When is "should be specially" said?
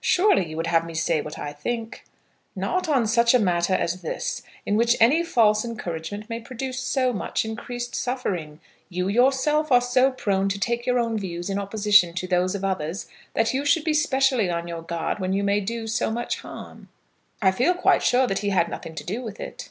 13.66-14.48